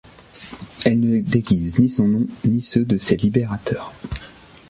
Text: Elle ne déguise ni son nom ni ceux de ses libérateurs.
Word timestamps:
Elle 0.83 0.99
ne 0.99 1.19
déguise 1.19 1.77
ni 1.77 1.87
son 1.87 2.07
nom 2.07 2.25
ni 2.43 2.63
ceux 2.63 2.85
de 2.85 2.97
ses 2.97 3.17
libérateurs. 3.17 3.93